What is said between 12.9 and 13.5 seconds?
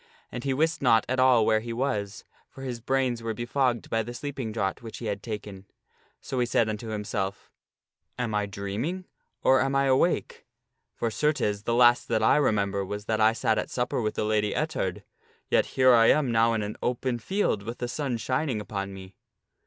that I